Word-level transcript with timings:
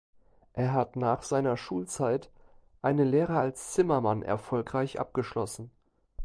Er 0.53 0.73
hat 0.73 0.95
nach 0.95 1.21
seiner 1.21 1.57
Schulzeit 1.57 2.31
eine 2.81 3.03
Lehre 3.03 3.37
als 3.37 3.73
Zimmermann 3.73 4.23
erfolgreich 4.23 4.99
abgeschlossen. 4.99 5.69